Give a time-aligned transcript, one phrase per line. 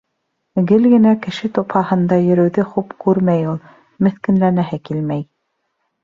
[0.69, 3.59] Гел генә кеше тупһаһында йөрөүҙе хуп күрмәй ул.
[4.07, 5.23] Меҫкенләнәһе килмәй.